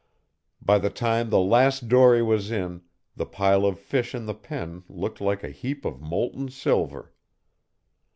[0.63, 2.81] By the time the last dory was in,
[3.15, 7.13] the pile of fish in the pen looked like a heap of molten silver.